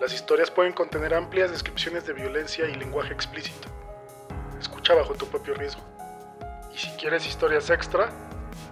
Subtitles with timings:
[0.00, 3.68] Las historias pueden contener amplias descripciones de violencia y lenguaje explícito.
[4.58, 5.82] Escucha bajo tu propio riesgo.
[6.74, 8.08] Y si quieres historias extra,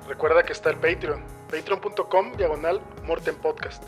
[0.08, 3.84] recuerda que está el Patreon, patreon.com diagonal Morten Podcast.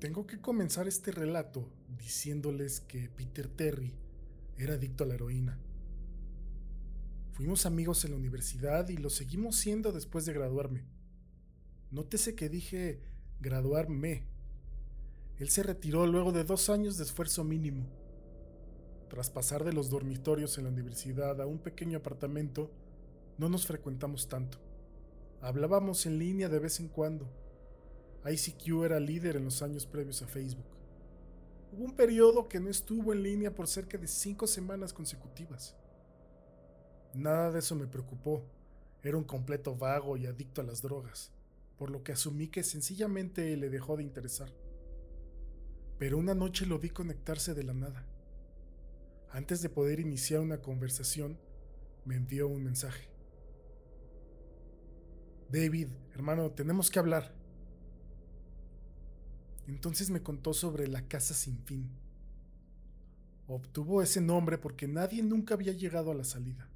[0.00, 3.94] Tengo que comenzar este relato diciéndoles que Peter Terry
[4.56, 5.60] era adicto a la heroína.
[7.38, 10.82] Fuimos amigos en la universidad y lo seguimos siendo después de graduarme.
[11.92, 13.00] Nótese que dije
[13.38, 14.26] graduarme.
[15.38, 17.86] Él se retiró luego de dos años de esfuerzo mínimo.
[19.08, 22.72] Tras pasar de los dormitorios en la universidad a un pequeño apartamento,
[23.38, 24.58] no nos frecuentamos tanto.
[25.40, 27.30] Hablábamos en línea de vez en cuando
[28.28, 30.66] ICQ era líder en los años previos a Facebook.
[31.70, 35.76] Hubo un periodo que no estuvo en línea por cerca de cinco semanas consecutivas.
[37.14, 38.44] Nada de eso me preocupó.
[39.02, 41.30] Era un completo vago y adicto a las drogas,
[41.78, 44.52] por lo que asumí que sencillamente le dejó de interesar.
[45.98, 48.06] Pero una noche lo vi conectarse de la nada.
[49.30, 51.38] Antes de poder iniciar una conversación,
[52.04, 53.08] me envió un mensaje.
[55.50, 57.34] David, hermano, tenemos que hablar.
[59.66, 61.90] Entonces me contó sobre la casa sin fin.
[63.46, 66.68] Obtuvo ese nombre porque nadie nunca había llegado a la salida.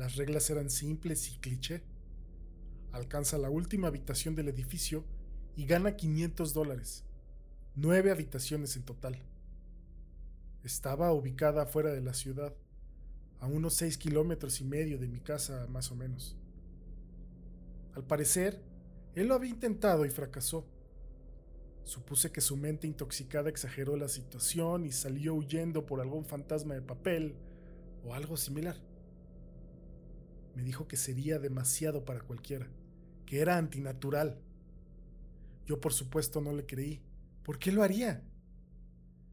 [0.00, 1.82] Las reglas eran simples y cliché.
[2.90, 5.04] Alcanza la última habitación del edificio
[5.56, 7.04] y gana 500 dólares.
[7.74, 9.18] Nueve habitaciones en total.
[10.64, 12.54] Estaba ubicada fuera de la ciudad,
[13.40, 16.34] a unos seis kilómetros y medio de mi casa más o menos.
[17.94, 18.58] Al parecer,
[19.14, 20.66] él lo había intentado y fracasó
[21.84, 26.80] Supuse que su mente intoxicada exageró la situación y salió huyendo por algún fantasma de
[26.80, 27.34] papel
[28.02, 28.88] o algo similar.
[30.60, 32.68] Me dijo que sería demasiado para cualquiera,
[33.24, 34.42] que era antinatural.
[35.64, 37.00] Yo por supuesto no le creí.
[37.44, 38.22] ¿Por qué lo haría?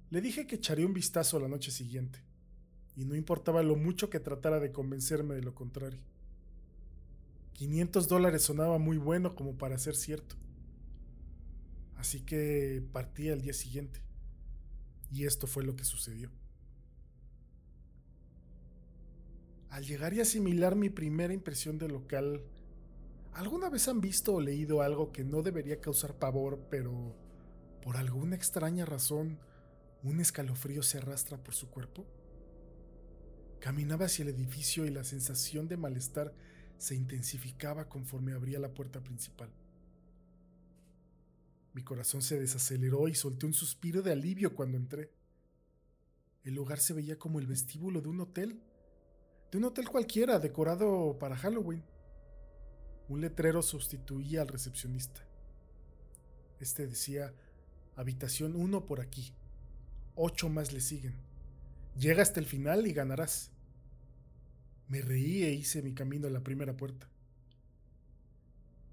[0.10, 2.24] Le dije que echaría un vistazo la noche siguiente,
[2.96, 6.00] y no importaba lo mucho que tratara de convencerme de lo contrario.
[7.56, 10.38] 500 dólares sonaba muy bueno como para ser cierto.
[11.98, 14.00] Así que partí al día siguiente.
[15.12, 16.32] Y esto fue lo que sucedió.
[19.70, 22.42] Al llegar y asimilar mi primera impresión del local,
[23.34, 27.16] ¿alguna vez han visto o leído algo que no debería causar pavor, pero
[27.84, 29.40] por alguna extraña razón
[30.04, 32.06] un escalofrío se arrastra por su cuerpo?
[33.60, 36.34] Caminaba hacia el edificio y la sensación de malestar
[36.78, 39.50] se intensificaba conforme abría la puerta principal.
[41.74, 45.12] Mi corazón se desaceleró y solté un suspiro de alivio cuando entré.
[46.44, 48.62] El lugar se veía como el vestíbulo de un hotel,
[49.52, 51.84] de un hotel cualquiera decorado para Halloween.
[53.08, 55.26] Un letrero sustituía al recepcionista.
[56.60, 57.34] Este decía,
[57.96, 59.34] habitación 1 por aquí.
[60.16, 61.16] Ocho más le siguen.
[61.98, 63.52] Llega hasta el final y ganarás.
[64.90, 67.08] Me reí e hice mi camino a la primera puerta.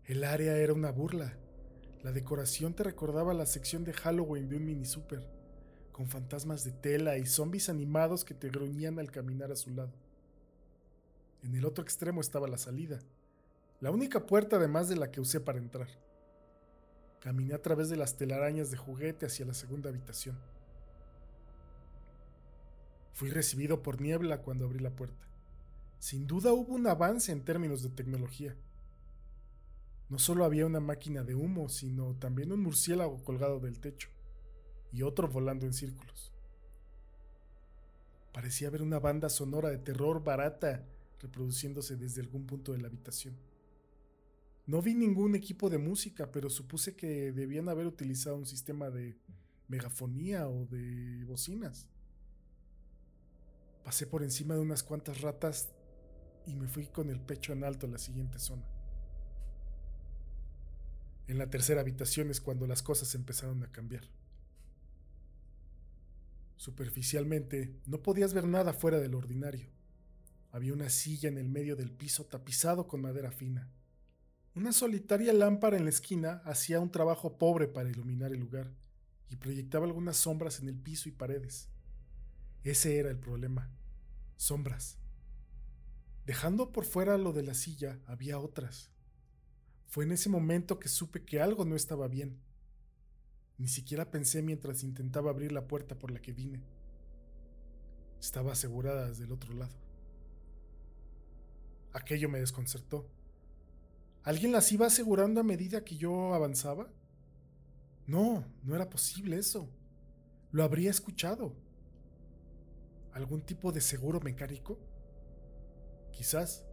[0.04, 1.36] El área era una burla.
[2.02, 5.26] La decoración te recordaba la sección de Halloween de un mini super,
[5.90, 10.03] con fantasmas de tela y zombies animados que te gruñían al caminar a su lado.
[11.44, 12.98] En el otro extremo estaba la salida,
[13.80, 15.88] la única puerta además de la que usé para entrar.
[17.20, 20.38] Caminé a través de las telarañas de juguete hacia la segunda habitación.
[23.12, 25.26] Fui recibido por niebla cuando abrí la puerta.
[25.98, 28.56] Sin duda hubo un avance en términos de tecnología.
[30.08, 34.08] No solo había una máquina de humo, sino también un murciélago colgado del techo
[34.92, 36.32] y otro volando en círculos.
[38.32, 40.84] Parecía haber una banda sonora de terror barata
[41.24, 43.34] reproduciéndose desde algún punto de la habitación.
[44.66, 49.16] No vi ningún equipo de música, pero supuse que debían haber utilizado un sistema de
[49.68, 51.86] megafonía o de bocinas.
[53.82, 55.70] Pasé por encima de unas cuantas ratas
[56.46, 58.66] y me fui con el pecho en alto a la siguiente zona.
[61.26, 64.04] En la tercera habitación es cuando las cosas empezaron a cambiar.
[66.56, 69.68] Superficialmente, no podías ver nada fuera del ordinario.
[70.54, 73.72] Había una silla en el medio del piso tapizado con madera fina.
[74.54, 78.72] Una solitaria lámpara en la esquina hacía un trabajo pobre para iluminar el lugar
[79.28, 81.70] y proyectaba algunas sombras en el piso y paredes.
[82.62, 83.68] Ese era el problema.
[84.36, 84.96] Sombras.
[86.24, 88.92] Dejando por fuera lo de la silla, había otras.
[89.88, 92.38] Fue en ese momento que supe que algo no estaba bien.
[93.58, 96.62] Ni siquiera pensé mientras intentaba abrir la puerta por la que vine.
[98.20, 99.83] Estaba asegurada desde el otro lado.
[101.94, 103.08] Aquello me desconcertó.
[104.24, 106.90] ¿Alguien las iba asegurando a medida que yo avanzaba?
[108.06, 109.68] No, no era posible eso.
[110.50, 111.54] Lo habría escuchado.
[113.12, 114.78] ¿Algún tipo de seguro mecánico?
[116.10, 116.64] Quizás,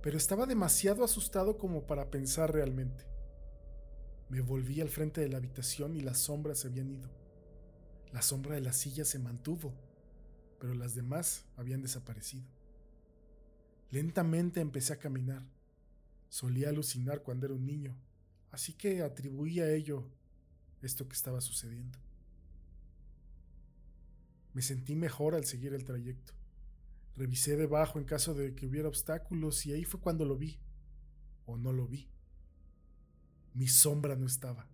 [0.00, 3.04] pero estaba demasiado asustado como para pensar realmente.
[4.28, 7.08] Me volví al frente de la habitación y las sombras se habían ido.
[8.12, 9.74] La sombra de la silla se mantuvo,
[10.60, 12.55] pero las demás habían desaparecido.
[13.90, 15.46] Lentamente empecé a caminar.
[16.28, 17.96] Solía alucinar cuando era un niño,
[18.50, 20.10] así que atribuí a ello
[20.82, 21.98] esto que estaba sucediendo.
[24.52, 26.32] Me sentí mejor al seguir el trayecto.
[27.16, 30.58] Revisé debajo en caso de que hubiera obstáculos y ahí fue cuando lo vi.
[31.44, 32.08] O no lo vi.
[33.54, 34.68] Mi sombra no estaba.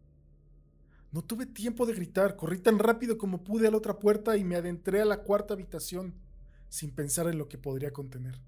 [1.12, 4.44] No tuve tiempo de gritar, corrí tan rápido como pude a la otra puerta y
[4.44, 6.14] me adentré a la cuarta habitación
[6.68, 8.40] sin pensar en lo que podría contener.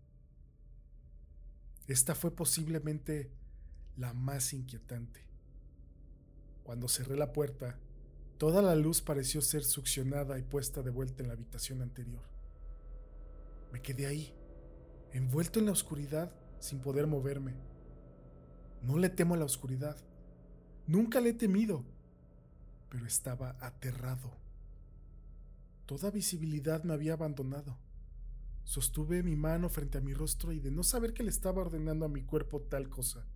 [1.87, 3.31] Esta fue posiblemente
[3.97, 5.21] la más inquietante.
[6.63, 7.79] Cuando cerré la puerta,
[8.39, 12.23] Toda la luz pareció ser succionada y puesta de vuelta en la habitación anterior.
[13.73, 14.35] Me quedé ahí,
[15.13, 17.55] envuelto en la oscuridad, sin poder moverme.
[18.83, 19.97] No le temo a la oscuridad.
[20.87, 21.85] Nunca le he temido,
[22.91, 24.33] pero estaba aterrado.
[25.87, 27.79] Toda visibilidad me había abandonado.
[28.65, 32.07] Sostuve mi mano frente a mi rostro y de no saber que le estaba ordenando
[32.07, 33.27] a mi cuerpo tal cosa,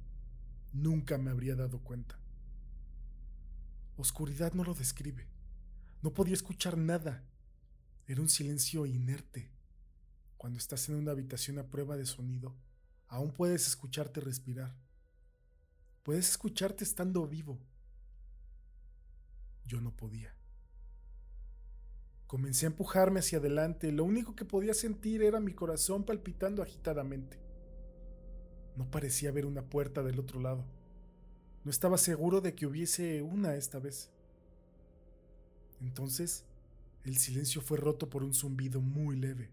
[0.73, 2.19] nunca me habría dado cuenta.
[3.97, 5.29] Oscuridad no lo describe.
[6.03, 7.25] No podía escuchar nada.
[8.07, 9.53] Era un silencio inerte.
[10.37, 12.57] Cuando estás en una habitación a prueba de sonido,
[13.09, 14.77] aún puedes escucharte respirar.
[16.05, 17.61] Puedes escucharte estando vivo.
[19.67, 20.38] Yo no podía.
[22.29, 23.91] Comencé a empujarme hacia adelante.
[23.91, 27.41] Lo único que podía sentir era mi corazón palpitando agitadamente.
[28.77, 30.67] No parecía haber una puerta del otro lado.
[31.65, 34.11] No estaba seguro de que hubiese una esta vez.
[35.81, 36.45] Entonces,
[37.05, 39.51] el silencio fue roto por un zumbido muy leve.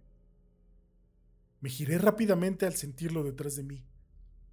[1.62, 3.86] Me giré rápidamente al sentirlo detrás de mí,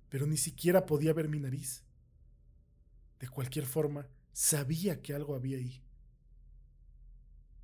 [0.09, 1.83] pero ni siquiera podía ver mi nariz.
[3.19, 5.83] De cualquier forma, sabía que algo había ahí.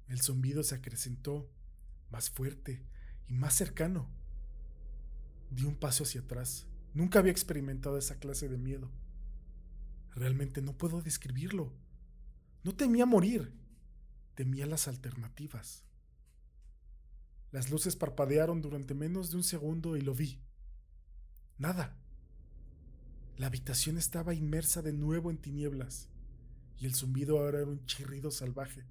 [0.09, 1.51] El zumbido se acrecentó,
[2.11, 2.83] más fuerte
[3.29, 4.09] y más cercano.
[5.51, 6.67] Di un paso hacia atrás.
[6.95, 8.91] Nunca había experimentado esa clase de miedo.
[10.15, 11.73] Realmente no puedo describirlo.
[12.65, 13.53] No temía morir,
[14.35, 15.85] temía las alternativas.
[17.53, 20.41] Las luces parpadearon durante menos de un segundo y lo vi.
[21.59, 21.97] Nada.
[23.37, 26.09] La habitación estaba inmersa de nuevo en tinieblas
[26.79, 28.85] y el zumbido ahora era un chirrido salvaje.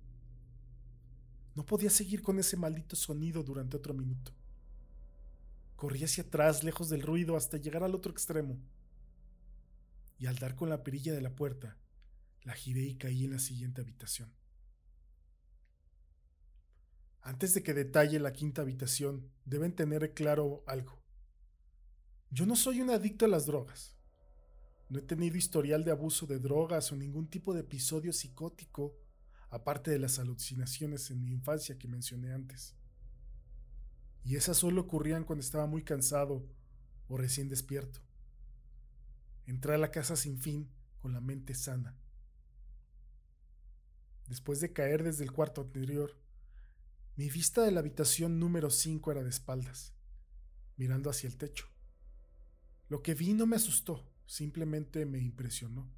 [1.57, 4.31] No podía seguir con ese maldito sonido durante otro minuto.
[5.75, 8.59] Corrí hacia atrás, lejos del ruido, hasta llegar al otro extremo
[10.19, 11.75] y al dar con la perilla de la puerta,
[12.43, 14.31] la giré y caí en la siguiente habitación.
[17.21, 21.01] Antes de que detalle la quinta habitación, deben tener claro algo.
[22.29, 23.97] Yo no soy un adicto a las drogas.
[24.89, 28.95] No he tenido historial de abuso de drogas o ningún tipo de episodio psicótico,
[29.49, 32.75] aparte de las alucinaciones en mi infancia que mencioné antes.
[34.23, 36.45] Y esas solo ocurrían cuando estaba muy cansado
[37.07, 38.01] o recién despierto.
[39.45, 41.97] Entré a la casa sin fin, con la mente sana.
[44.27, 46.19] Después de caer desde el cuarto anterior,
[47.15, 49.93] mi vista de la habitación número 5 era de espaldas,
[50.75, 51.65] mirando hacia el techo.
[52.89, 55.89] Lo que vi no me asustó, simplemente me impresionó.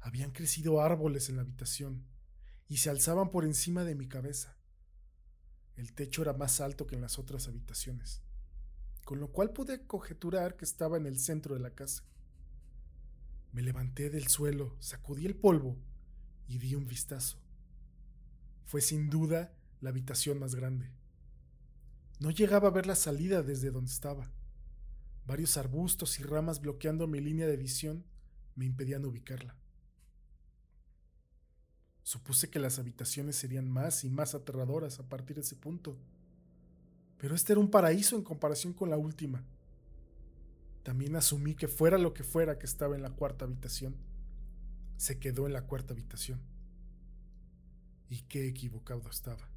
[0.00, 2.04] Habían crecido árboles en la habitación
[2.68, 4.56] y se alzaban por encima de mi cabeza.
[5.76, 8.22] El techo era más alto que en las otras habitaciones,
[9.04, 12.02] con lo cual pude conjeturar que estaba en el centro de la casa.
[13.52, 15.76] Me levanté del suelo, sacudí el polvo
[16.48, 17.38] y di un vistazo.
[18.64, 20.90] Fue sin duda la habitación más grande.
[22.18, 24.32] No llegaba a ver la salida desde donde estaba.
[25.26, 28.06] Varios arbustos y ramas bloqueando mi línea de visión
[28.54, 29.56] me impedían ubicarla.
[32.06, 35.96] Supuse que las habitaciones serían más y más aterradoras a partir de ese punto.
[37.18, 39.42] pero este era un paraíso en comparación con la última.
[40.84, 43.96] También asumí que fuera lo que fuera que estaba en la cuarta habitación,
[44.96, 46.38] se quedó en la cuarta habitación.
[48.08, 49.48] Y qué equivocado estaba.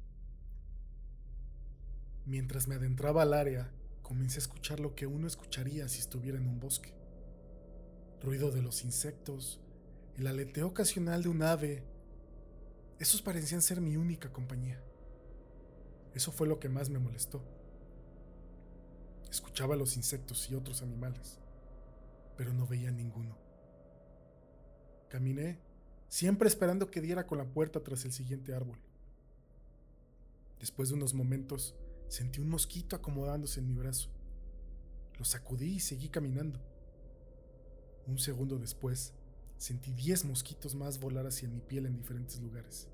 [2.26, 3.70] Mientras me adentraba al área,
[4.02, 6.96] comencé a escuchar lo que uno escucharía si estuviera en un bosque.
[8.20, 9.60] Ruido de los insectos,
[10.16, 11.99] el aleteo ocasional de un ave.
[13.00, 14.78] Esos parecían ser mi única compañía.
[16.14, 17.42] Eso fue lo que más me molestó.
[19.30, 21.38] Escuchaba los insectos y otros animales,
[22.36, 23.38] pero no veía ninguno.
[25.08, 25.58] Caminé,
[26.10, 28.78] siempre esperando que diera con la puerta tras el siguiente árbol.
[30.58, 31.74] Después de unos momentos,
[32.08, 34.10] sentí un mosquito acomodándose en mi brazo.
[35.18, 36.60] Lo sacudí y seguí caminando.
[38.06, 39.14] Un segundo después,
[39.60, 42.88] sentí diez mosquitos más volar hacia mi piel en diferentes lugares.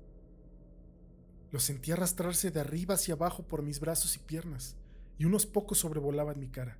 [1.49, 4.75] Los sentí arrastrarse de arriba hacia abajo por mis brazos y piernas,
[5.17, 6.77] y unos pocos sobrevolaban mi cara.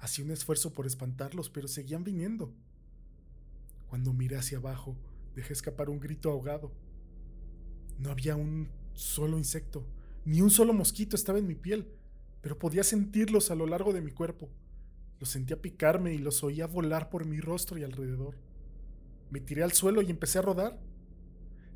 [0.00, 2.52] Hacía un esfuerzo por espantarlos, pero seguían viniendo.
[3.88, 4.98] Cuando miré hacia abajo,
[5.34, 6.70] dejé escapar un grito ahogado.
[7.96, 9.86] No había un solo insecto,
[10.26, 11.90] ni un solo mosquito estaba en mi piel,
[12.42, 14.50] pero podía sentirlos a lo largo de mi cuerpo.
[15.18, 18.49] Los sentía picarme y los oía volar por mi rostro y alrededor.
[19.30, 20.78] Me tiré al suelo y empecé a rodar.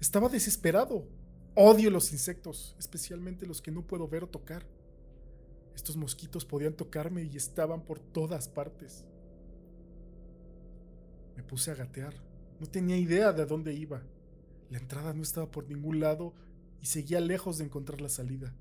[0.00, 1.06] Estaba desesperado.
[1.54, 4.66] Odio los insectos, especialmente los que no puedo ver o tocar.
[5.74, 9.04] Estos mosquitos podían tocarme y estaban por todas partes.
[11.36, 12.14] Me puse a gatear.
[12.58, 14.02] No tenía idea de dónde iba.
[14.70, 16.34] La entrada no estaba por ningún lado
[16.80, 18.54] y seguía lejos de encontrar la salida.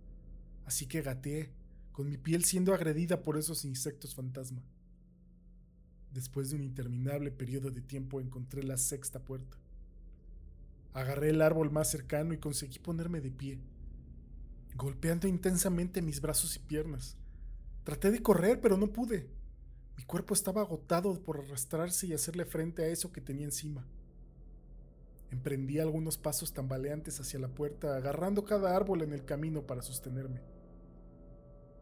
[0.66, 1.52] Así que gateé,
[1.92, 4.64] con mi piel siendo agredida por esos insectos fantasma.
[6.14, 9.58] Después de un interminable periodo de tiempo encontré la sexta puerta.
[10.94, 13.60] Agarré el árbol más cercano y conseguí ponerme de pie
[14.76, 17.18] golpeando intensamente mis brazos y piernas.
[17.84, 19.30] Traté de correr, pero no pude.
[19.98, 23.86] Mi cuerpo estaba agotado por arrastrarse y hacerle frente a eso que tenía encima.
[25.32, 30.42] Emprendí algunos pasos tambaleantes hacia la puerta, agarrando cada árbol en el camino para sostenerme.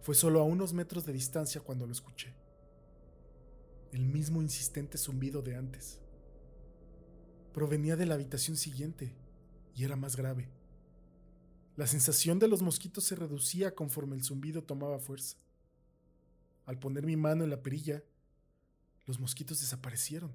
[0.01, 2.33] Fue solo a unos metros de distancia cuando lo escuché.
[3.91, 6.00] El mismo insistente zumbido de antes.
[7.53, 9.13] Provenía de la habitación siguiente
[9.75, 10.50] y era más grave.
[11.75, 15.36] La sensación de los mosquitos se reducía conforme el zumbido tomaba fuerza.
[16.65, 18.01] Al poner mi mano en la perilla,
[19.07, 20.31] los mosquitos desaparecieron,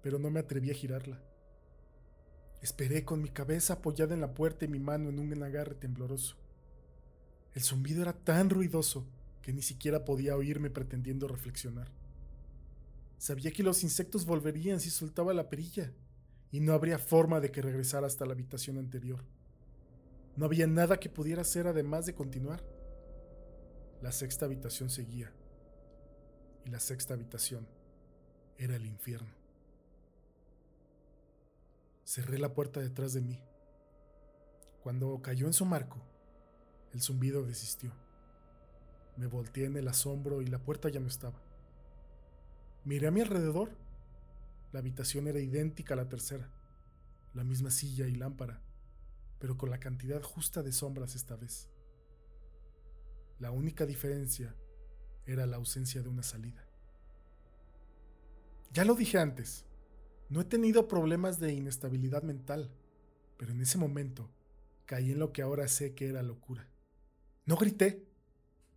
[0.00, 1.20] pero no me atreví a girarla.
[2.60, 6.36] Esperé con mi cabeza apoyada en la puerta y mi mano en un agarre tembloroso.
[7.54, 9.04] El zumbido era tan ruidoso
[9.42, 11.90] que ni siquiera podía oírme pretendiendo reflexionar.
[13.22, 15.92] Sabía que los insectos volverían si soltaba la perilla,
[16.50, 19.22] y no habría forma de que regresara hasta la habitación anterior.
[20.34, 22.64] No había nada que pudiera hacer además de continuar.
[24.00, 25.32] La sexta habitación seguía.
[26.64, 27.68] Y la sexta habitación
[28.58, 29.30] era el infierno.
[32.04, 33.40] Cerré la puerta detrás de mí.
[34.82, 35.98] Cuando cayó en su marco,
[36.92, 37.92] el zumbido desistió.
[39.16, 41.51] Me volteé en el asombro y la puerta ya no estaba.
[42.84, 43.76] Miré a mi alrededor.
[44.72, 46.50] La habitación era idéntica a la tercera.
[47.34, 48.62] La misma silla y lámpara
[49.42, 51.68] pero con la cantidad justa de sombras esta vez.
[53.40, 54.54] La única diferencia
[55.26, 56.64] era la ausencia de una salida.
[58.72, 59.66] Ya lo dije antes,
[60.28, 62.70] no he tenido problemas de inestabilidad mental,
[63.36, 64.30] pero en ese momento
[64.86, 66.68] caí en lo que ahora sé que era locura.
[67.44, 68.06] No grité,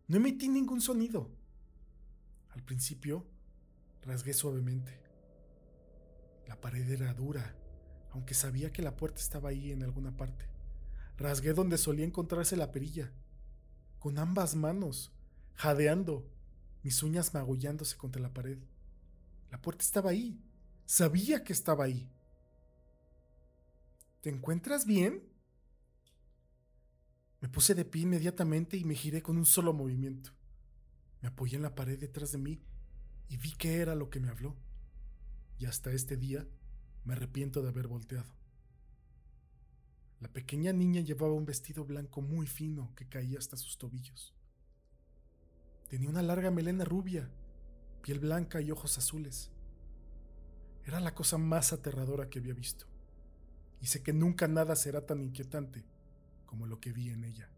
[0.08, 1.30] no emití ningún sonido.
[2.50, 3.28] Al principio,
[4.06, 5.00] rasgué suavemente.
[6.48, 7.56] La pared era dura,
[8.12, 10.46] aunque sabía que la puerta estaba ahí en alguna parte.
[11.18, 13.12] Rasgué donde solía encontrarse la perilla,
[14.00, 15.12] con ambas manos,
[15.56, 16.30] jadeando,
[16.84, 18.60] mis uñas magullándose contra la pared.
[19.50, 20.40] La puerta estaba ahí.
[20.86, 22.12] Sabía que estaba ahí.
[24.22, 25.24] ¿Te encuentras bien?
[27.42, 30.32] Me puse de pie inmediatamente y me giré con un solo movimiento.
[31.22, 32.62] Me apoyé en la pared detrás de mí
[33.27, 34.55] y vi que era lo que me habló.
[35.58, 36.48] Y hasta este día
[37.03, 38.34] me arrepiento de haber volteado.
[40.20, 44.34] La pequeña niña llevaba un vestido blanco muy fino que caía hasta sus tobillos.
[45.89, 47.29] Tenía una larga melena rubia,
[48.01, 49.51] piel blanca y ojos azules.
[50.84, 52.88] Era la cosa más aterradora que había visto,
[53.82, 55.86] y sé que nunca nada será tan inquietante
[56.46, 57.50] como lo que vi en ella.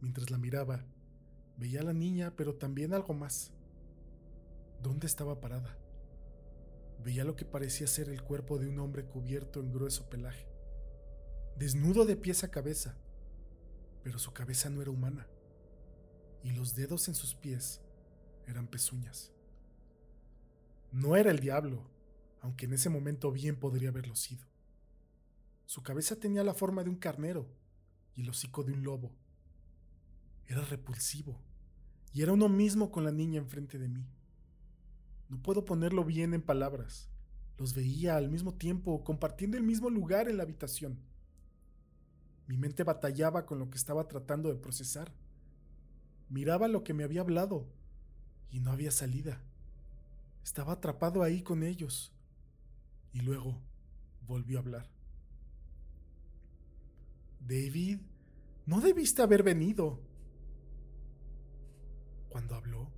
[0.00, 0.84] Mientras la miraba,
[1.56, 3.52] veía a la niña, pero también algo más.
[4.82, 5.76] ¿Dónde estaba parada?
[7.02, 10.50] Veía lo que parecía ser el cuerpo de un hombre cubierto en grueso pelaje
[11.60, 12.96] desnudo de pies a cabeza,
[14.02, 15.28] pero su cabeza no era humana,
[16.42, 17.82] y los dedos en sus pies
[18.46, 19.30] eran pezuñas.
[20.90, 21.82] No era el diablo,
[22.40, 24.46] aunque en ese momento bien podría haberlo sido.
[25.66, 27.46] Su cabeza tenía la forma de un carnero
[28.14, 29.12] y el hocico de un lobo.
[30.46, 31.38] Era repulsivo,
[32.14, 34.06] y era uno mismo con la niña enfrente de mí.
[35.30, 37.08] No puedo ponerlo bien en palabras.
[37.56, 40.98] Los veía al mismo tiempo, compartiendo el mismo lugar en la habitación.
[42.48, 45.12] Mi mente batallaba con lo que estaba tratando de procesar.
[46.28, 47.68] Miraba lo que me había hablado
[48.50, 49.40] y no había salida.
[50.42, 52.12] Estaba atrapado ahí con ellos.
[53.12, 53.62] Y luego
[54.26, 54.90] volvió a hablar.
[57.38, 58.00] David,
[58.66, 60.00] no debiste haber venido.
[62.28, 62.90] Cuando habló,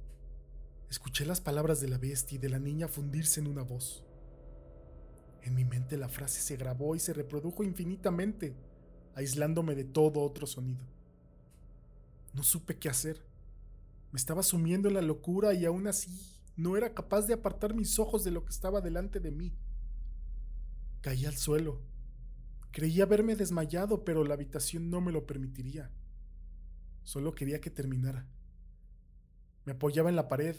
[0.92, 4.04] escuché las palabras de la bestia y de la niña fundirse en una voz.
[5.40, 8.54] En mi mente la frase se grabó y se reprodujo infinitamente,
[9.14, 10.84] aislándome de todo otro sonido.
[12.34, 13.24] No supe qué hacer.
[14.10, 16.10] Me estaba sumiendo en la locura y aún así
[16.56, 19.54] no era capaz de apartar mis ojos de lo que estaba delante de mí.
[21.00, 21.80] Caí al suelo.
[22.70, 25.90] Creí haberme desmayado, pero la habitación no me lo permitiría.
[27.02, 28.28] Solo quería que terminara.
[29.64, 30.56] Me apoyaba en la pared,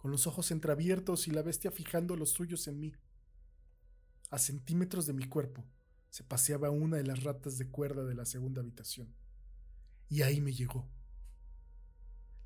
[0.00, 2.94] con los ojos entreabiertos y la bestia fijando los suyos en mí.
[4.30, 5.62] A centímetros de mi cuerpo
[6.08, 9.14] se paseaba una de las ratas de cuerda de la segunda habitación.
[10.08, 10.88] Y ahí me llegó.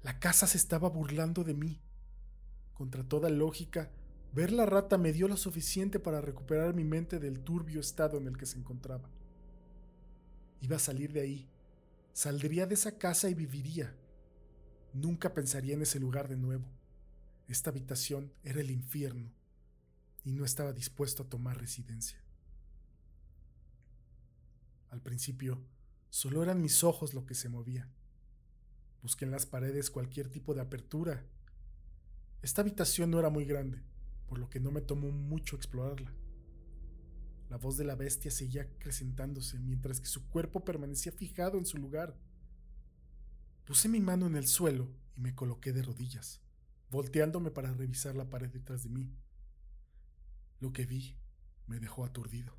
[0.02, 1.80] La casa se estaba burlando de mí.
[2.72, 3.92] Contra toda lógica,
[4.32, 8.26] ver la rata me dio lo suficiente para recuperar mi mente del turbio estado en
[8.26, 9.08] el que se encontraba.
[10.60, 11.48] Iba a salir de ahí,
[12.12, 13.94] saldría de esa casa y viviría.
[14.92, 16.73] Nunca pensaría en ese lugar de nuevo.
[17.48, 19.32] Esta habitación era el infierno
[20.24, 22.22] y no estaba dispuesto a tomar residencia.
[24.90, 25.62] Al principio,
[26.08, 27.88] solo eran mis ojos lo que se movía.
[29.02, 31.26] Busqué en las paredes cualquier tipo de apertura
[32.44, 33.80] esta habitación no era muy grande,
[34.28, 36.12] por lo que no me tomó mucho explorarla.
[37.48, 41.78] La voz de la bestia seguía acrecentándose mientras que su cuerpo permanecía fijado en su
[41.78, 42.18] lugar.
[43.64, 46.42] Puse mi mano en el suelo y me coloqué de rodillas,
[46.94, 49.12] volteándome para revisar la pared detrás de mí.
[50.60, 51.16] Lo que vi
[51.66, 52.54] me dejó aturdido.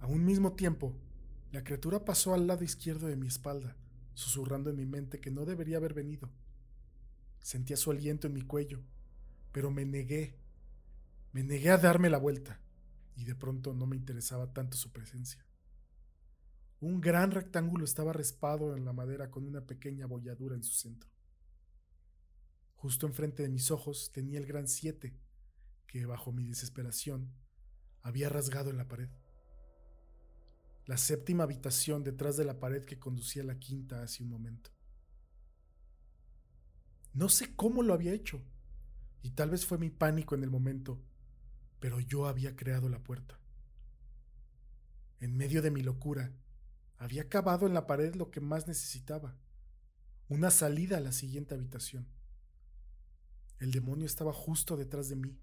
[0.00, 0.96] A un mismo tiempo,
[1.52, 3.76] la criatura pasó al lado izquierdo de mi espalda,
[4.14, 6.28] susurrando en mi mente que no debería haber venido.
[7.38, 8.80] Sentía su aliento en mi cuello,
[9.52, 10.36] pero me negué.
[11.32, 12.58] Me negué a darme la vuelta,
[13.14, 15.46] y de pronto no me interesaba tanto su presencia.
[16.80, 21.11] Un gran rectángulo estaba respado en la madera con una pequeña bolladura en su centro.
[22.82, 25.14] Justo enfrente de mis ojos tenía el gran siete,
[25.86, 27.32] que bajo mi desesperación
[28.02, 29.08] había rasgado en la pared.
[30.86, 34.72] La séptima habitación detrás de la pared que conducía a la quinta hace un momento.
[37.14, 38.42] No sé cómo lo había hecho.
[39.22, 41.00] Y tal vez fue mi pánico en el momento,
[41.78, 43.38] pero yo había creado la puerta.
[45.20, 46.32] En medio de mi locura,
[46.98, 49.36] había cavado en la pared lo que más necesitaba,
[50.28, 52.08] una salida a la siguiente habitación.
[53.62, 55.38] El demonio estaba justo detrás de mí,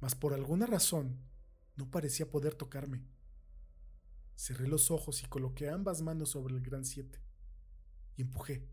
[0.00, 1.18] mas por alguna razón
[1.74, 3.02] no parecía poder tocarme.
[4.36, 7.18] Cerré los ojos y coloqué ambas manos sobre el gran siete
[8.16, 8.68] y empujé.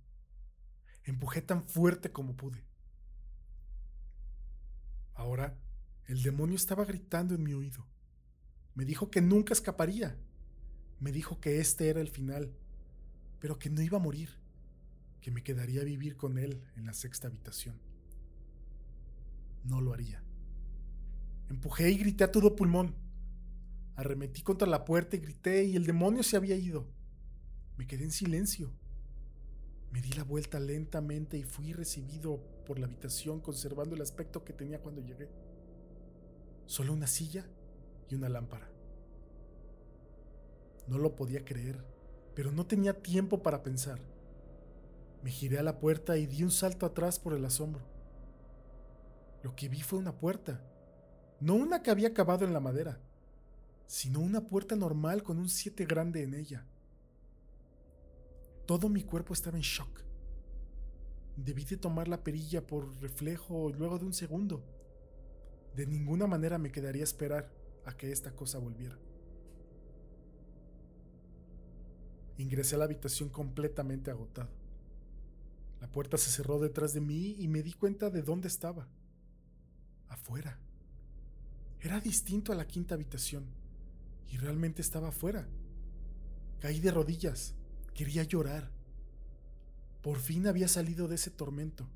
[1.05, 2.63] Empujé tan fuerte como pude.
[5.15, 5.57] Ahora,
[6.05, 7.83] el demonio estaba gritando en mi oído.
[8.75, 10.19] Me dijo que nunca escaparía.
[10.99, 12.53] Me dijo que este era el final,
[13.39, 14.39] pero que no iba a morir,
[15.19, 17.86] que me quedaría a vivir con él en la sexta habitación.
[19.67, 20.23] No lo haría.
[21.49, 22.95] Empujé y grité a todo pulmón.
[23.95, 26.87] Arremetí contra la puerta y grité y el demonio se había ido.
[27.77, 28.71] Me quedé en silencio.
[29.91, 34.53] Me di la vuelta lentamente y fui recibido por la habitación conservando el aspecto que
[34.53, 35.29] tenía cuando llegué.
[36.65, 37.45] Solo una silla
[38.09, 38.71] y una lámpara.
[40.87, 41.83] No lo podía creer,
[42.35, 43.99] pero no tenía tiempo para pensar.
[45.23, 47.96] Me giré a la puerta y di un salto atrás por el asombro.
[49.47, 50.59] Lo que vi fue una puerta,
[51.39, 52.99] no una que había acabado en la madera,
[53.85, 56.65] sino una puerta normal con un siete grande en ella.
[58.65, 60.01] Todo mi cuerpo estaba en shock.
[61.37, 64.65] Debí de tomar la perilla por reflejo luego de un segundo.
[65.77, 67.49] De ninguna manera me quedaría esperar
[67.85, 68.99] a que esta cosa volviera.
[72.37, 74.49] Ingresé a la habitación completamente agotado.
[75.79, 78.89] La puerta se cerró detrás de mí y me di cuenta de dónde estaba.
[80.09, 80.59] Afuera.
[81.79, 83.45] Era distinto a la quinta habitación
[84.27, 85.47] y realmente estaba afuera.
[86.59, 87.55] Caí de rodillas.
[87.93, 88.71] Quería llorar.
[90.01, 91.87] Por fin había salido de ese tormento.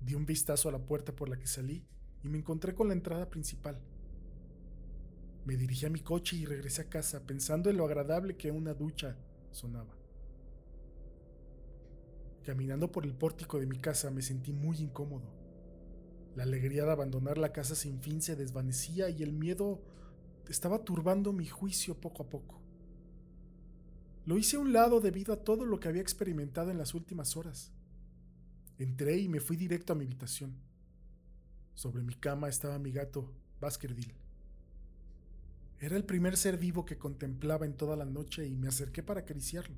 [0.00, 1.84] Di un vistazo a la puerta por la que salí
[2.22, 3.78] y me encontré con la entrada principal.
[5.44, 8.74] Me dirigí a mi coche y regresé a casa pensando en lo agradable que una
[8.74, 9.16] ducha
[9.50, 9.96] sonaba.
[12.44, 15.39] Caminando por el pórtico de mi casa me sentí muy incómodo.
[16.36, 19.82] La alegría de abandonar la casa sin fin se desvanecía y el miedo
[20.48, 22.60] estaba turbando mi juicio poco a poco.
[24.26, 27.36] Lo hice a un lado debido a todo lo que había experimentado en las últimas
[27.36, 27.72] horas.
[28.78, 30.54] Entré y me fui directo a mi habitación.
[31.74, 34.14] Sobre mi cama estaba mi gato, Baskerville.
[35.78, 39.20] Era el primer ser vivo que contemplaba en toda la noche y me acerqué para
[39.20, 39.76] acariciarlo.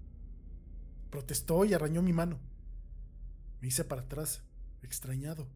[1.11, 2.41] Protestó y arrañó mi mano.
[3.61, 4.43] Me hice para atrás,
[4.83, 5.47] extrañado,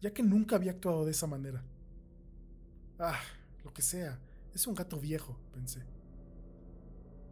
[0.00, 1.62] ya que nunca había actuado de esa manera.
[2.98, 3.20] Ah,
[3.64, 4.18] lo que sea,
[4.54, 5.82] es un gato viejo, pensé.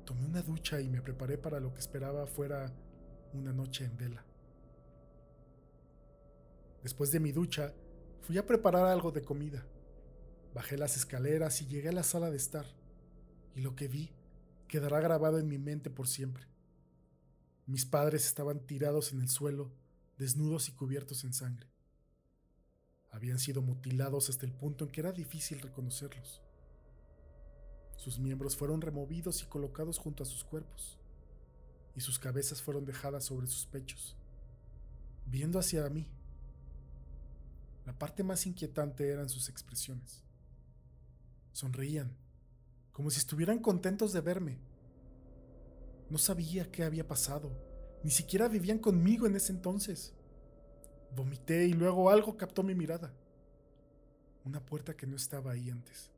[0.04, 2.72] Tomé una ducha y me preparé para lo que esperaba fuera
[3.32, 4.24] una noche en vela.
[6.82, 7.74] Después de mi ducha,
[8.22, 9.66] fui a preparar algo de comida.
[10.54, 12.66] Bajé las escaleras y llegué a la sala de estar,
[13.54, 14.12] y lo que vi
[14.66, 16.46] quedará grabado en mi mente por siempre.
[17.66, 19.70] Mis padres estaban tirados en el suelo,
[20.16, 21.68] desnudos y cubiertos en sangre.
[23.10, 26.42] Habían sido mutilados hasta el punto en que era difícil reconocerlos.
[27.96, 30.98] Sus miembros fueron removidos y colocados junto a sus cuerpos,
[31.96, 34.16] y sus cabezas fueron dejadas sobre sus pechos,
[35.26, 36.08] viendo hacia mí.
[37.84, 40.22] La parte más inquietante eran sus expresiones.
[41.52, 42.16] Sonreían,
[42.92, 44.58] como si estuvieran contentos de verme.
[46.10, 47.50] No sabía qué había pasado,
[48.04, 50.14] ni siquiera vivían conmigo en ese entonces.
[51.14, 53.12] Vomité y luego algo captó mi mirada.
[54.44, 56.10] Una puerta que no estaba ahí antes.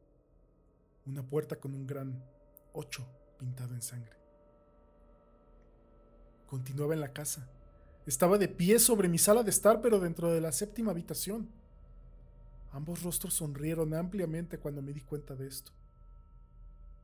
[1.07, 2.23] Una puerta con un gran
[2.73, 3.07] 8
[3.39, 4.17] pintado en sangre.
[6.47, 7.49] Continuaba en la casa.
[8.07, 11.49] Estaba de pie sobre mi sala de estar, pero dentro de la séptima habitación.
[12.73, 15.73] Ambos rostros sonrieron ampliamente cuando me di cuenta de esto.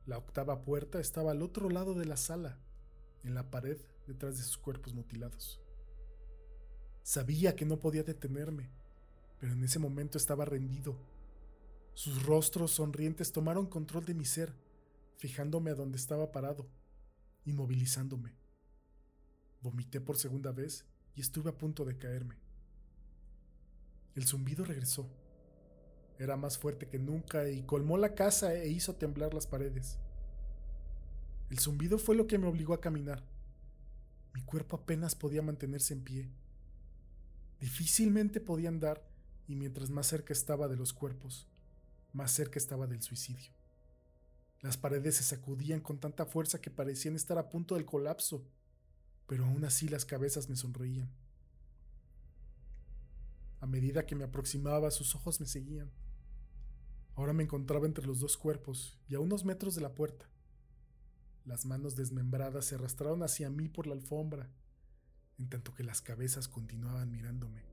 [0.05, 2.57] La octava puerta estaba al otro lado de la sala,
[3.23, 5.61] en la pared detrás de sus cuerpos mutilados.
[7.07, 8.69] Sabía que no podía detenerme,
[9.39, 10.97] pero en ese momento estaba rendido.
[11.93, 14.53] Sus rostros sonrientes tomaron control de mi ser,
[15.15, 16.67] fijándome a donde estaba parado,
[17.45, 18.35] inmovilizándome.
[19.61, 20.83] Vomité por segunda vez
[21.15, 22.35] y estuve a punto de caerme.
[24.13, 25.09] El zumbido regresó
[26.19, 29.97] era más fuerte que nunca y colmó la casa e hizo temblar las paredes.
[31.49, 33.23] El zumbido fue lo que me obligó a caminar.
[34.33, 36.29] Mi cuerpo apenas podía mantenerse en pie.
[37.59, 39.03] Difícilmente podía andar
[39.47, 41.47] y mientras más cerca estaba de los cuerpos,
[42.13, 43.51] más cerca estaba del suicidio.
[44.61, 48.43] Las paredes se sacudían con tanta fuerza que parecían estar a punto del colapso,
[49.27, 51.09] pero aún así las cabezas me sonreían.
[53.59, 55.91] A medida que me aproximaba, sus ojos me seguían.
[57.15, 60.29] Ahora me encontraba entre los dos cuerpos y a unos metros de la puerta.
[61.45, 64.51] Las manos desmembradas se arrastraron hacia mí por la alfombra,
[65.39, 67.63] en tanto que las cabezas continuaban mirándome.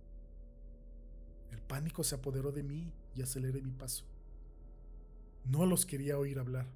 [1.51, 4.05] El pánico se apoderó de mí y aceleré mi paso.
[5.45, 6.67] No los quería oír hablar.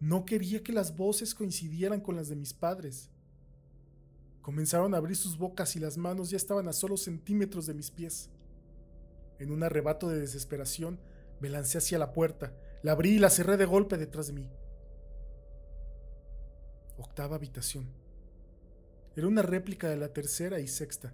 [0.00, 3.10] No quería que las voces coincidieran con las de mis padres.
[4.42, 7.90] Comenzaron a abrir sus bocas y las manos ya estaban a solo centímetros de mis
[7.90, 8.30] pies.
[9.38, 11.00] En un arrebato de desesperación,
[11.40, 14.50] me lancé hacia la puerta, la abrí y la cerré de golpe detrás de mí.
[16.96, 17.88] Octava habitación.
[19.18, 21.12] Era una réplica de la tercera y sexta.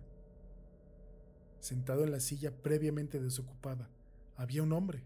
[1.59, 3.89] Sentado en la silla previamente desocupada,
[4.37, 5.03] había un hombre.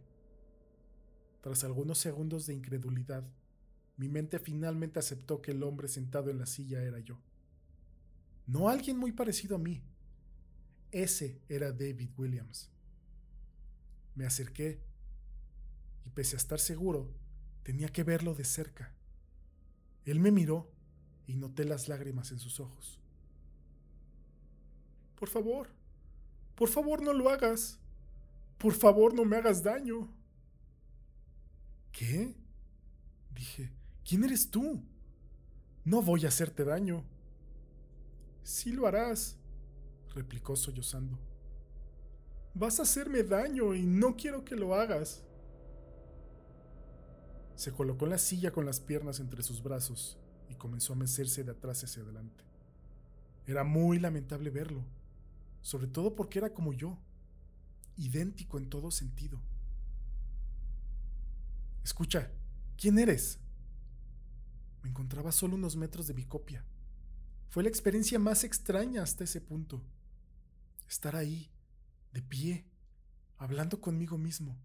[1.41, 3.23] Tras algunos segundos de incredulidad,
[3.99, 7.21] mi mente finalmente aceptó que el hombre sentado en la silla era yo.
[8.49, 9.81] No alguien muy parecido a mí.
[10.91, 12.69] Ese era David Williams.
[14.17, 14.83] Me acerqué
[16.05, 17.15] y pese a estar seguro,
[17.63, 18.93] tenía que verlo de cerca.
[20.05, 20.69] Él me miró
[21.29, 22.99] y noté las lágrimas en sus ojos.
[25.15, 25.69] Por favor,
[26.57, 27.79] por favor no lo hagas.
[28.57, 30.09] Por favor no me hagas daño.
[31.93, 32.35] ¿Qué?
[33.33, 33.71] Dije,
[34.05, 34.83] ¿quién eres tú?
[35.85, 37.05] No voy a hacerte daño.
[38.43, 39.37] Sí lo harás,
[40.15, 41.19] replicó sollozando.
[42.55, 45.23] Vas a hacerme daño y no quiero que lo hagas.
[47.55, 50.17] Se colocó en la silla con las piernas entre sus brazos
[50.49, 52.45] y comenzó a mecerse de atrás hacia adelante.
[53.47, 54.85] Era muy lamentable verlo,
[55.63, 56.99] sobre todo porque era como yo,
[57.97, 59.41] idéntico en todo sentido.
[61.83, 62.31] Escucha,
[62.77, 63.39] ¿quién eres?
[64.83, 66.65] Me encontraba solo unos metros de mi copia.
[67.49, 69.83] Fue la experiencia más extraña hasta ese punto.
[70.87, 71.51] Estar ahí,
[72.13, 72.67] de pie,
[73.39, 74.59] hablando conmigo mismo.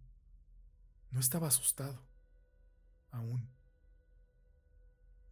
[1.11, 2.05] No estaba asustado.
[3.11, 3.47] Aún.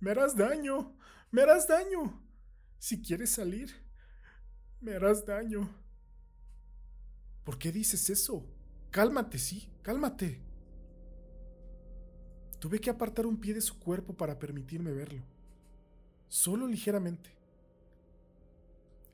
[0.02, 0.94] Me harás daño.
[1.32, 2.20] Me harás daño.
[2.78, 3.72] Si quieres salir,
[4.82, 5.70] me harás daño.
[7.46, 8.46] ¿Por qué dices eso?
[8.90, 10.42] Cálmate, sí, cálmate.
[12.60, 15.24] Tuve que apartar un pie de su cuerpo para permitirme verlo.
[16.28, 17.30] Solo ligeramente.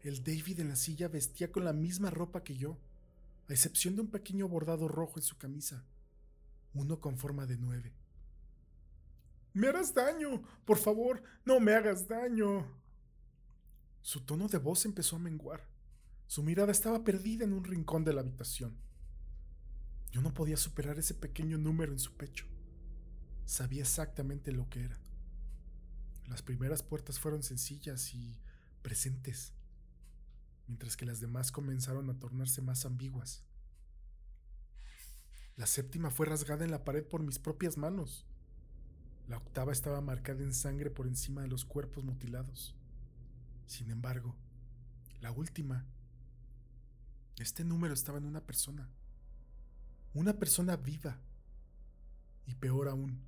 [0.03, 2.77] El David en la silla vestía con la misma ropa que yo,
[3.49, 5.83] a excepción de un pequeño bordado rojo en su camisa,
[6.73, 7.93] uno con forma de nueve.
[9.57, 12.79] Me harás daño, por favor, no me hagas daño.
[14.03, 15.67] Su tono de voz empezó a menguar.
[16.27, 18.77] Su mirada estaba perdida en un rincón de la habitación.
[20.11, 22.45] Yo no podía superar ese pequeño número en su pecho.
[23.45, 24.99] Sabía exactamente lo que era.
[26.27, 28.39] Las primeras puertas fueron sencillas y
[28.83, 29.53] presentes,
[30.67, 33.43] mientras que las demás comenzaron a tornarse más ambiguas.
[35.55, 38.27] La séptima fue rasgada en la pared por mis propias manos.
[39.27, 42.75] La octava estaba marcada en sangre por encima de los cuerpos mutilados.
[43.65, 44.35] Sin embargo,
[45.19, 45.85] la última,
[47.37, 48.89] este número estaba en una persona.
[50.13, 51.19] Una persona viva.
[52.45, 53.21] Y peor aún,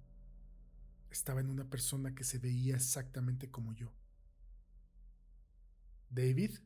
[1.12, 3.92] estaba en una persona que se veía exactamente como yo.
[6.10, 6.60] ¿David?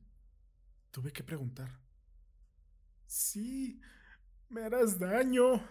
[0.92, 1.80] Tuve que preguntar.
[3.08, 3.82] Sí,
[4.50, 5.68] me harás daño,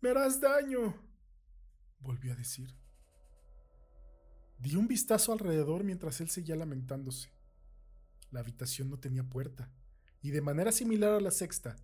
[0.00, 0.94] me harás daño,
[2.00, 2.81] volvió a decir.
[4.62, 7.30] Di un vistazo alrededor mientras él seguía lamentándose.
[8.30, 9.68] La habitación no tenía puerta,
[10.20, 11.74] y de manera similar a la sexta,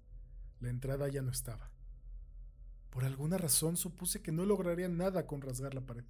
[0.61, 1.73] la entrada ya no estaba.
[2.91, 6.05] Por alguna razón supuse que no lograría nada con rasgar la pared.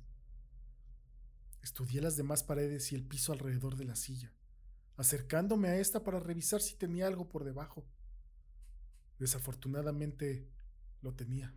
[1.62, 4.34] Estudié las demás paredes y el piso alrededor de la silla,
[4.98, 7.86] acercándome a esta para revisar si tenía algo por debajo.
[9.18, 10.46] Desafortunadamente
[11.00, 11.54] lo tenía.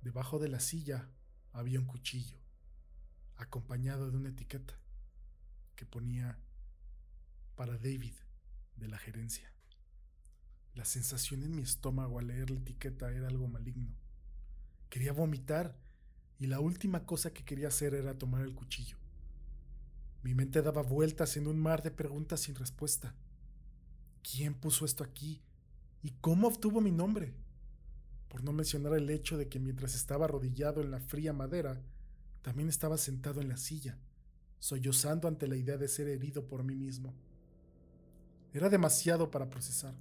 [0.00, 1.08] Debajo de la silla
[1.52, 2.40] había un cuchillo,
[3.36, 4.78] acompañado de una etiqueta
[5.74, 6.38] que ponía
[7.54, 8.14] para David
[8.76, 9.52] de la gerencia.
[10.74, 13.94] La sensación en mi estómago al leer la etiqueta era algo maligno.
[14.90, 15.76] Quería vomitar
[16.38, 18.98] y la última cosa que quería hacer era tomar el cuchillo.
[20.22, 23.14] Mi mente daba vueltas en un mar de preguntas sin respuesta.
[24.22, 25.40] ¿Quién puso esto aquí?
[26.02, 27.34] ¿Y cómo obtuvo mi nombre?
[28.28, 31.80] Por no mencionar el hecho de que mientras estaba arrodillado en la fría madera,
[32.46, 33.98] también estaba sentado en la silla,
[34.60, 37.12] sollozando ante la idea de ser herido por mí mismo.
[38.52, 39.96] Era demasiado para procesar.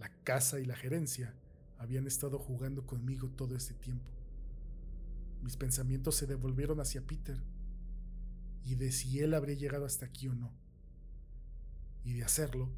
[0.00, 1.32] La casa y la gerencia
[1.78, 4.10] habían estado jugando conmigo todo este tiempo.
[5.40, 7.40] Mis pensamientos se devolvieron hacia Peter
[8.64, 10.50] y de si él habría llegado hasta aquí o no.
[12.02, 12.70] Y de hacerlo,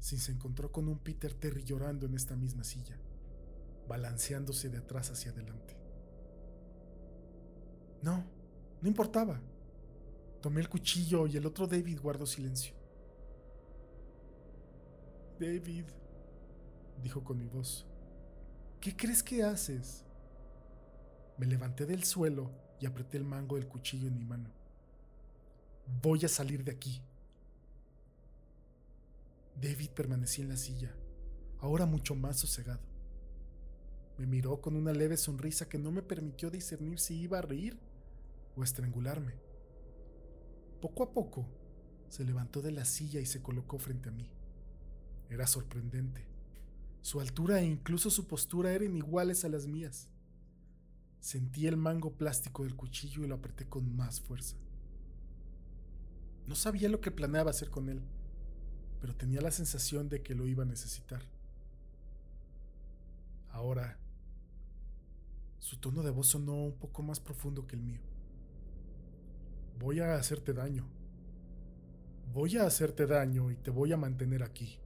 [0.00, 2.98] si se encontró con un Peter Terry llorando en esta misma silla,
[3.88, 5.79] balanceándose de atrás hacia adelante.
[8.02, 8.24] No,
[8.80, 9.40] no importaba.
[10.40, 12.72] Tomé el cuchillo y el otro David guardó silencio.
[15.38, 15.84] David,
[17.02, 17.86] dijo con mi voz,
[18.80, 20.04] ¿qué crees que haces?
[21.36, 24.50] Me levanté del suelo y apreté el mango del cuchillo en mi mano.
[26.02, 27.00] Voy a salir de aquí.
[29.60, 30.94] David permanecía en la silla,
[31.58, 32.80] ahora mucho más sosegado.
[34.16, 37.78] Me miró con una leve sonrisa que no me permitió discernir si iba a reír
[38.60, 39.34] o estrangularme.
[40.80, 41.46] Poco a poco,
[42.08, 44.30] se levantó de la silla y se colocó frente a mí.
[45.28, 46.26] Era sorprendente.
[47.02, 50.08] Su altura e incluso su postura eran iguales a las mías.
[51.20, 54.56] Sentí el mango plástico del cuchillo y lo apreté con más fuerza.
[56.46, 58.02] No sabía lo que planeaba hacer con él,
[59.00, 61.22] pero tenía la sensación de que lo iba a necesitar.
[63.50, 63.98] Ahora,
[65.58, 68.09] su tono de voz sonó un poco más profundo que el mío.
[69.78, 70.88] Voy a hacerte daño.
[72.32, 74.78] Voy a hacerte daño y te voy a mantener aquí.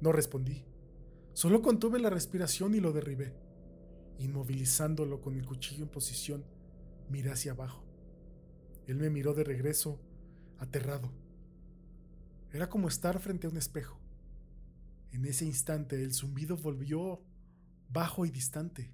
[0.00, 0.64] No respondí.
[1.32, 3.34] Solo contuve la respiración y lo derribé.
[4.18, 6.44] Inmovilizándolo con el cuchillo en posición,
[7.08, 7.84] miré hacia abajo.
[8.86, 10.00] Él me miró de regreso,
[10.58, 11.10] aterrado.
[12.52, 13.98] Era como estar frente a un espejo.
[15.12, 17.22] En ese instante el zumbido volvió
[17.90, 18.92] bajo y distante,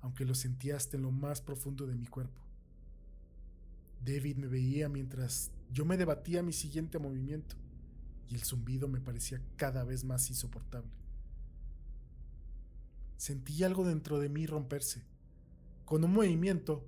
[0.00, 2.40] aunque lo sentía hasta en lo más profundo de mi cuerpo.
[4.04, 7.56] David me veía mientras yo me debatía mi siguiente movimiento,
[8.28, 10.90] y el zumbido me parecía cada vez más insoportable.
[13.16, 15.02] Sentí algo dentro de mí romperse.
[15.84, 16.84] Con un movimiento,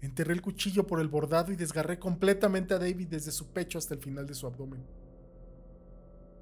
[0.00, 3.94] Enterré el cuchillo por el bordado y desgarré completamente a David desde su pecho hasta
[3.94, 4.84] el final de su abdomen.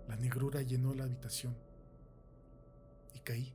[0.09, 1.57] La negrura llenó la habitación
[3.15, 3.55] y caí.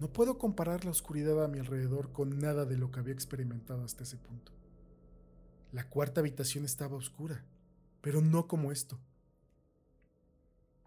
[0.00, 3.84] No puedo comparar la oscuridad a mi alrededor con nada de lo que había experimentado
[3.84, 4.50] hasta ese punto.
[5.72, 7.44] La cuarta habitación estaba oscura,
[8.00, 8.98] pero no como esto.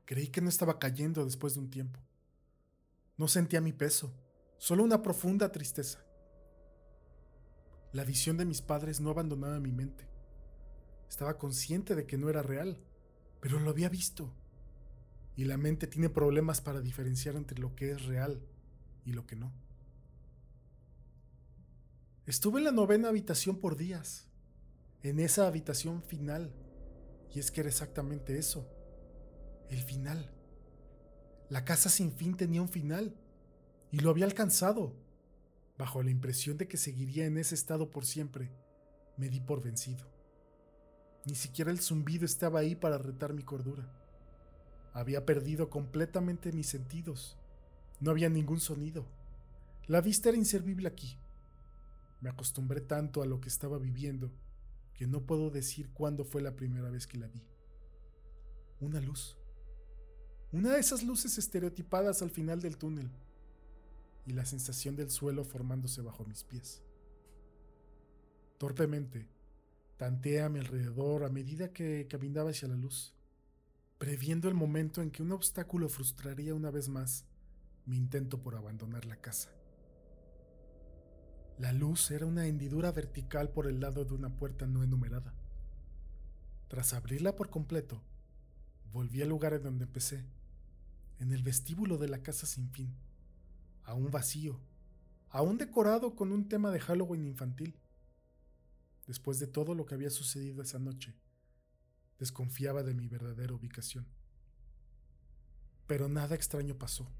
[0.05, 1.99] Creí que no estaba cayendo después de un tiempo.
[3.15, 4.11] No sentía mi peso,
[4.57, 6.03] solo una profunda tristeza.
[7.91, 10.07] La visión de mis padres no abandonaba mi mente.
[11.07, 12.79] Estaba consciente de que no era real,
[13.41, 14.33] pero lo había visto.
[15.35, 18.41] Y la mente tiene problemas para diferenciar entre lo que es real
[19.05, 19.51] y lo que no.
[22.25, 24.27] Estuve en la novena habitación por días,
[25.01, 26.53] en esa habitación final,
[27.33, 28.69] y es que era exactamente eso,
[29.69, 30.31] el final.
[31.49, 33.15] La casa sin fin tenía un final,
[33.91, 34.95] y lo había alcanzado.
[35.77, 38.51] Bajo la impresión de que seguiría en ese estado por siempre,
[39.17, 40.07] me di por vencido.
[41.25, 43.91] Ni siquiera el zumbido estaba ahí para retar mi cordura.
[44.93, 47.37] Había perdido completamente mis sentidos.
[48.03, 49.05] No había ningún sonido.
[49.87, 51.17] La vista era inservible aquí.
[52.19, 54.29] Me acostumbré tanto a lo que estaba viviendo
[54.93, 57.41] que no puedo decir cuándo fue la primera vez que la vi.
[58.81, 59.37] Una luz.
[60.51, 63.09] Una de esas luces estereotipadas al final del túnel.
[64.25, 66.83] Y la sensación del suelo formándose bajo mis pies.
[68.57, 69.29] Torpemente,
[69.95, 73.13] tanteé a mi alrededor a medida que caminaba hacia la luz,
[73.97, 77.25] previendo el momento en que un obstáculo frustraría una vez más
[77.85, 79.49] mi intento por abandonar la casa.
[81.57, 85.33] La luz era una hendidura vertical por el lado de una puerta no enumerada.
[86.67, 88.01] Tras abrirla por completo,
[88.91, 90.25] volví al lugar en donde empecé,
[91.19, 92.95] en el vestíbulo de la casa sin fin,
[93.83, 94.59] aún vacío,
[95.29, 97.79] aún decorado con un tema de Halloween infantil.
[99.05, 101.13] Después de todo lo que había sucedido esa noche,
[102.17, 104.07] desconfiaba de mi verdadera ubicación.
[105.87, 107.11] Pero nada extraño pasó.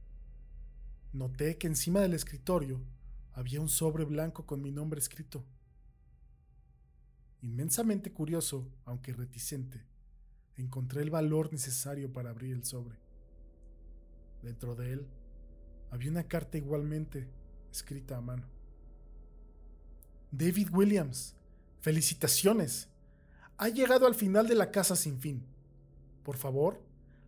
[1.13, 2.81] Noté que encima del escritorio
[3.33, 5.45] había un sobre blanco con mi nombre escrito.
[7.43, 9.85] Inmensamente curioso, aunque reticente,
[10.57, 12.97] encontré el valor necesario para abrir el sobre.
[14.41, 15.07] Dentro de él
[15.91, 17.29] había una carta igualmente
[17.71, 18.47] escrita a mano.
[20.31, 21.35] David Williams,
[21.81, 22.89] felicitaciones.
[23.57, 25.45] Ha llegado al final de la casa sin fin.
[26.23, 26.81] Por favor,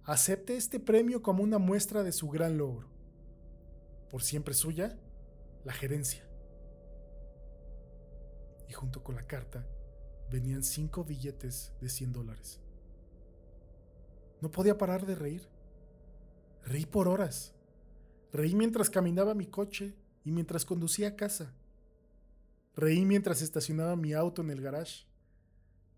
[0.06, 2.95] acepte este premio como una muestra de su gran logro
[4.16, 4.98] por siempre suya,
[5.66, 6.26] la gerencia.
[8.70, 9.68] Y junto con la carta
[10.32, 12.62] venían cinco billetes de 100 dólares.
[14.40, 15.50] No podía parar de reír.
[16.64, 17.56] Reí por horas.
[18.32, 21.54] Reí mientras caminaba mi coche y mientras conducía a casa.
[22.74, 25.08] Reí mientras estacionaba mi auto en el garage.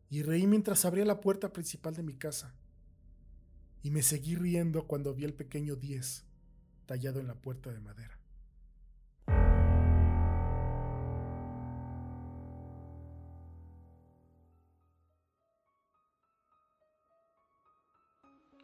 [0.10, 2.56] Y reí mientras abría la puerta principal de mi casa.
[3.84, 6.27] Y me seguí riendo cuando vi el pequeño 10
[6.88, 8.18] tallado en la puerta de madera.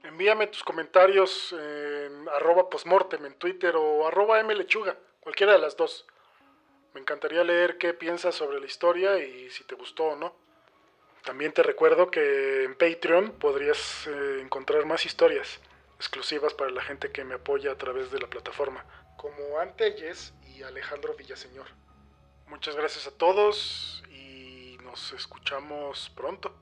[0.03, 6.05] Envíame tus comentarios en arroba postmortem en Twitter o arroba mlechuga, cualquiera de las dos.
[6.93, 10.35] Me encantaría leer qué piensas sobre la historia y si te gustó o no.
[11.23, 15.59] También te recuerdo que en Patreon podrías eh, encontrar más historias
[16.03, 18.85] exclusivas para la gente que me apoya a través de la plataforma,
[19.15, 21.67] como Antelles y Alejandro Villaseñor.
[22.47, 26.53] Muchas gracias a todos y nos escuchamos pronto.